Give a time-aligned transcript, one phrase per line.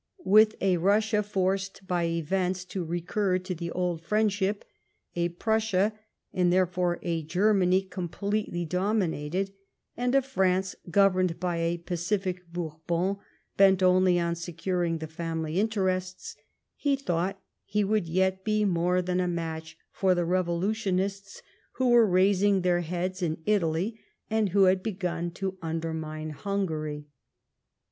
[0.25, 4.65] With a Russia forced by events to recur to the old friendship;
[5.15, 5.93] a Prussia,
[6.33, 9.53] and there fore a Germany, completely dominated;
[9.95, 13.17] and a France governed by a pacific Bourbon
[13.57, 16.35] bent only on securing the family interests;
[16.75, 21.43] he thought he would yet be more than a match for the revolutionists
[21.73, 23.99] who were raising their heads in Italy,
[24.31, 27.05] and who had begun to underiuiMo Hungary.